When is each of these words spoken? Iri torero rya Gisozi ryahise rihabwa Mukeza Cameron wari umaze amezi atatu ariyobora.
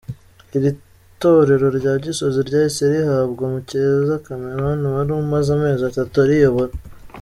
Iri 0.55 0.71
torero 1.21 1.67
rya 1.77 1.93
Gisozi 2.03 2.39
ryahise 2.49 2.83
rihabwa 2.93 3.43
Mukeza 3.53 4.15
Cameron 4.25 4.79
wari 4.95 5.11
umaze 5.15 5.49
amezi 5.57 5.83
atatu 5.85 6.15
ariyobora. 6.25 6.73